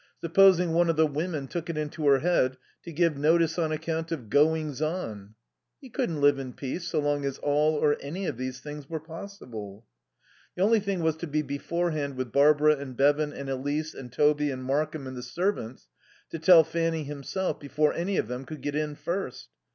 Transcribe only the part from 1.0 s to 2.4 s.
women took it into her